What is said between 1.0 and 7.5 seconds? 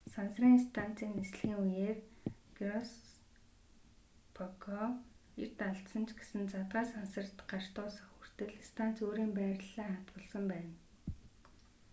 нислэгийн үеэр гироскопоо эрт алдсан ч гэсэн задгай сансарт